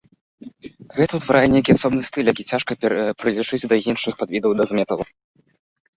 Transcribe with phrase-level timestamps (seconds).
[0.99, 2.71] Гэта ўтварае нейкі асобны стыль, які цяжка
[3.23, 5.03] прылічыць да іншых падвідаў дэз-металу.